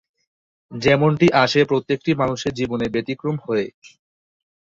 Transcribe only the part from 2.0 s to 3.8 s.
মানুষের জীবনে ব্যতিক্রম হয়ে।